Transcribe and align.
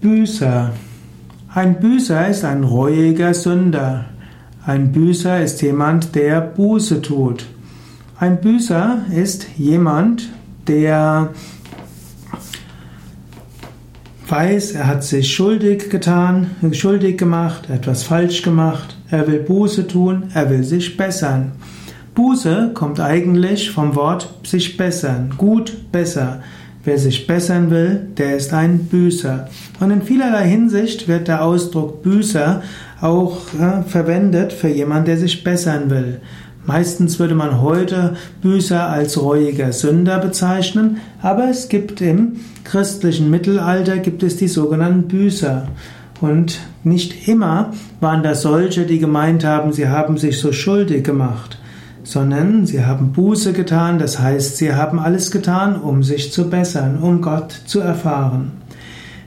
Büßer. 0.00 0.70
Ein 1.52 1.78
Büßer 1.78 2.28
ist 2.28 2.44
ein 2.44 2.64
reuiger 2.64 3.34
Sünder. 3.34 4.06
Ein 4.64 4.92
Büßer 4.92 5.42
ist 5.42 5.60
jemand, 5.60 6.14
der 6.14 6.40
Buße 6.40 7.02
tut. 7.02 7.44
Ein 8.18 8.40
Büßer 8.40 9.00
ist 9.14 9.46
jemand, 9.58 10.30
der 10.66 11.30
weiß, 14.26 14.72
er 14.72 14.86
hat 14.86 15.04
sich 15.04 15.34
schuldig 15.34 15.90
getan, 15.90 16.50
schuldig 16.72 17.18
gemacht, 17.18 17.68
etwas 17.68 18.02
falsch 18.02 18.42
gemacht, 18.42 18.96
er 19.10 19.26
will 19.26 19.40
Buße 19.40 19.86
tun, 19.86 20.30
er 20.32 20.48
will 20.48 20.64
sich 20.64 20.96
bessern. 20.96 21.52
Buße 22.14 22.70
kommt 22.74 23.00
eigentlich 23.00 23.70
vom 23.70 23.94
Wort 23.96 24.32
sich 24.44 24.76
bessern, 24.76 25.34
gut, 25.36 25.90
besser. 25.92 26.42
Wer 26.82 26.96
sich 26.96 27.26
bessern 27.26 27.70
will, 27.70 28.08
der 28.16 28.36
ist 28.36 28.54
ein 28.54 28.86
Büßer. 28.86 29.48
Und 29.80 29.90
in 29.90 30.00
vielerlei 30.00 30.48
Hinsicht 30.48 31.08
wird 31.08 31.28
der 31.28 31.44
Ausdruck 31.44 32.02
Büßer 32.02 32.62
auch 33.02 33.38
äh, 33.52 33.82
verwendet 33.86 34.54
für 34.54 34.68
jemanden, 34.68 35.04
der 35.06 35.18
sich 35.18 35.44
bessern 35.44 35.90
will. 35.90 36.22
Meistens 36.64 37.18
würde 37.18 37.34
man 37.34 37.60
heute 37.60 38.16
Büßer 38.40 38.88
als 38.88 39.20
reuiger 39.20 39.72
Sünder 39.72 40.18
bezeichnen, 40.20 40.98
aber 41.20 41.50
es 41.50 41.68
gibt 41.68 42.00
im 42.00 42.36
christlichen 42.64 43.30
Mittelalter 43.30 43.98
gibt 43.98 44.22
es 44.22 44.38
die 44.38 44.48
sogenannten 44.48 45.06
Büßer. 45.08 45.68
Und 46.22 46.60
nicht 46.82 47.28
immer 47.28 47.72
waren 48.00 48.22
das 48.22 48.40
solche, 48.40 48.86
die 48.86 48.98
gemeint 48.98 49.44
haben, 49.44 49.74
sie 49.74 49.88
haben 49.88 50.16
sich 50.16 50.38
so 50.38 50.52
schuldig 50.52 51.04
gemacht 51.04 51.59
sondern 52.10 52.66
sie 52.66 52.84
haben 52.84 53.12
Buße 53.12 53.52
getan, 53.52 54.00
das 54.00 54.18
heißt, 54.18 54.56
sie 54.56 54.74
haben 54.74 54.98
alles 54.98 55.30
getan, 55.30 55.80
um 55.80 56.02
sich 56.02 56.32
zu 56.32 56.50
bessern, 56.50 56.98
um 57.00 57.22
Gott 57.22 57.52
zu 57.66 57.78
erfahren. 57.78 58.50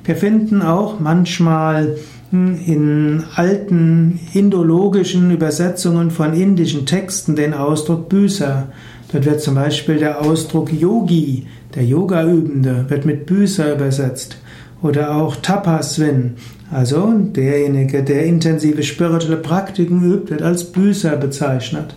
Wir 0.03 0.17
finden 0.17 0.61
auch 0.61 0.99
manchmal 0.99 1.95
hm, 2.31 2.59
in 2.65 3.23
alten 3.35 4.19
indologischen 4.33 5.31
Übersetzungen 5.31 6.11
von 6.11 6.33
indischen 6.33 6.85
Texten 6.85 7.37
den 7.37 7.53
Ausdruck 7.53 8.09
Büßer. 8.09 8.67
Dort 9.13 9.25
wird 9.25 9.39
zum 9.39 9.55
Beispiel 9.55 9.99
der 9.99 10.19
Ausdruck 10.19 10.73
Yogi, 10.73 11.47
der 11.75 11.85
Yoga-Übende, 11.85 12.83
wird 12.89 13.05
mit 13.05 13.25
Büßer 13.25 13.75
übersetzt. 13.75 14.35
Oder 14.81 15.15
auch 15.15 15.37
Tapasvin, 15.37 16.33
also 16.69 17.13
derjenige, 17.17 18.03
der 18.03 18.25
intensive 18.25 18.83
spirituelle 18.83 19.37
Praktiken 19.37 20.03
übt, 20.03 20.31
wird 20.31 20.41
als 20.41 20.69
Büßer 20.69 21.15
bezeichnet. 21.15 21.95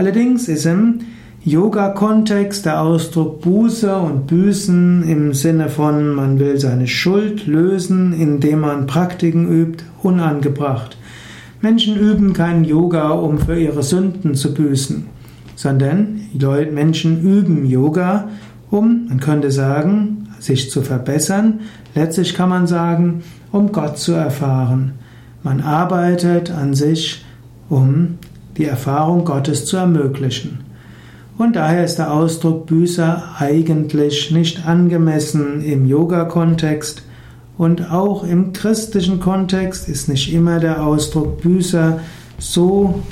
Allerdings 0.00 0.48
ist 0.48 0.64
im 0.64 1.00
Yoga-Kontext 1.44 2.64
der 2.64 2.80
Ausdruck 2.80 3.42
Buße 3.42 3.94
und 3.94 4.28
Büßen 4.28 5.02
im 5.06 5.34
Sinne 5.34 5.68
von 5.68 6.14
man 6.14 6.38
will 6.38 6.58
seine 6.58 6.86
Schuld 6.86 7.46
lösen, 7.46 8.14
indem 8.14 8.60
man 8.60 8.86
Praktiken 8.86 9.46
übt, 9.46 9.84
unangebracht. 10.02 10.96
Menschen 11.60 11.98
üben 11.98 12.32
keinen 12.32 12.64
Yoga, 12.64 13.10
um 13.10 13.40
für 13.40 13.60
ihre 13.60 13.82
Sünden 13.82 14.34
zu 14.34 14.54
büßen, 14.54 15.04
sondern 15.54 16.22
Menschen 16.72 17.20
üben 17.20 17.66
Yoga, 17.66 18.30
um, 18.70 19.04
man 19.06 19.20
könnte 19.20 19.50
sagen, 19.50 20.28
sich 20.38 20.70
zu 20.70 20.80
verbessern. 20.80 21.60
Letztlich 21.94 22.32
kann 22.32 22.48
man 22.48 22.66
sagen, 22.66 23.22
um 23.52 23.70
Gott 23.70 23.98
zu 23.98 24.12
erfahren. 24.12 24.92
Man 25.42 25.60
arbeitet 25.60 26.50
an 26.50 26.72
sich, 26.72 27.22
um 27.68 28.16
die 28.60 28.66
Erfahrung 28.66 29.24
Gottes 29.24 29.64
zu 29.64 29.78
ermöglichen. 29.78 30.60
Und 31.38 31.56
daher 31.56 31.84
ist 31.84 31.96
der 31.96 32.12
Ausdruck 32.12 32.66
Büßer 32.66 33.22
eigentlich 33.38 34.30
nicht 34.30 34.66
angemessen 34.66 35.64
im 35.64 35.86
Yoga-Kontext 35.86 37.02
und 37.56 37.90
auch 37.90 38.24
im 38.24 38.52
christlichen 38.52 39.20
Kontext 39.20 39.88
ist 39.88 40.08
nicht 40.08 40.32
immer 40.32 40.60
der 40.60 40.84
Ausdruck 40.84 41.40
Büßer 41.40 42.00
so 42.38 43.02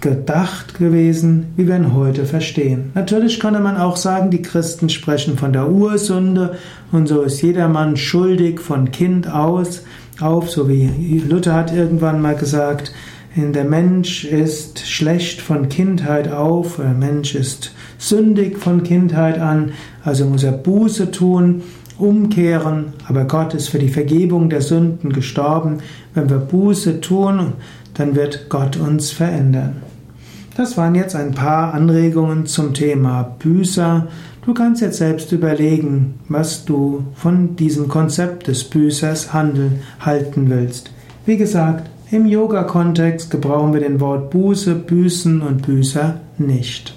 gedacht 0.00 0.78
gewesen, 0.78 1.46
wie 1.56 1.66
wir 1.66 1.76
ihn 1.76 1.94
heute 1.94 2.24
verstehen. 2.24 2.92
Natürlich 2.94 3.40
könnte 3.40 3.60
man 3.60 3.76
auch 3.76 3.96
sagen, 3.96 4.30
die 4.30 4.42
Christen 4.42 4.88
sprechen 4.88 5.36
von 5.36 5.52
der 5.52 5.70
Ursünde 5.70 6.56
und 6.92 7.08
so 7.08 7.22
ist 7.22 7.42
jedermann 7.42 7.96
schuldig 7.96 8.60
von 8.60 8.90
Kind 8.90 9.30
aus 9.30 9.82
auf, 10.20 10.50
so 10.50 10.68
wie 10.68 11.18
Luther 11.26 11.54
hat 11.54 11.74
irgendwann 11.74 12.22
mal 12.22 12.36
gesagt, 12.36 12.92
der 13.36 13.64
Mensch 13.64 14.24
ist 14.24 14.86
schlecht 14.86 15.42
von 15.42 15.68
Kindheit 15.68 16.32
auf, 16.32 16.76
der 16.76 16.94
Mensch 16.94 17.34
ist 17.34 17.72
sündig 17.98 18.56
von 18.58 18.82
Kindheit 18.82 19.38
an, 19.38 19.72
also 20.02 20.24
muss 20.24 20.42
er 20.42 20.52
Buße 20.52 21.10
tun, 21.10 21.62
umkehren, 21.98 22.94
aber 23.06 23.24
Gott 23.24 23.52
ist 23.52 23.68
für 23.68 23.78
die 23.78 23.90
Vergebung 23.90 24.48
der 24.48 24.62
Sünden 24.62 25.12
gestorben. 25.12 25.78
Wenn 26.14 26.30
wir 26.30 26.38
Buße 26.38 27.00
tun, 27.02 27.52
dann 27.94 28.14
wird 28.14 28.48
Gott 28.48 28.76
uns 28.76 29.10
verändern. 29.10 29.82
Das 30.56 30.78
waren 30.78 30.94
jetzt 30.94 31.14
ein 31.14 31.32
paar 31.32 31.74
Anregungen 31.74 32.46
zum 32.46 32.72
Thema 32.72 33.22
Büßer. 33.38 34.08
Du 34.46 34.54
kannst 34.54 34.80
jetzt 34.80 34.96
selbst 34.96 35.30
überlegen, 35.32 36.14
was 36.28 36.64
du 36.64 37.04
von 37.14 37.56
diesem 37.56 37.88
Konzept 37.88 38.46
des 38.46 38.64
Büßers 38.64 39.34
handeln, 39.34 39.80
halten 40.00 40.48
willst. 40.48 40.90
Wie 41.26 41.36
gesagt, 41.36 41.90
im 42.10 42.26
Yoga-Kontext 42.26 43.30
gebrauchen 43.30 43.72
wir 43.72 43.80
den 43.80 44.00
Wort 44.00 44.30
Buße, 44.30 44.74
Büßen 44.74 45.42
und 45.42 45.62
Büßer 45.62 46.20
nicht. 46.38 46.94